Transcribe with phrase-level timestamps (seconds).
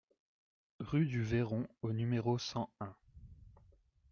[0.79, 2.95] Rue du Véron au numéro cent un